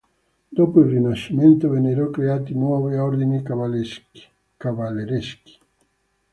[0.49, 5.59] Dopo il Rinascimento vennero creati nuovi ordini cavallereschi.